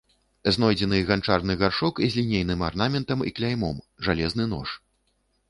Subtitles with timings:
[0.53, 3.77] Знойдзены ганчарны гаршчок з лінейным арнаментам і кляймом,
[4.09, 4.77] жалезны нож.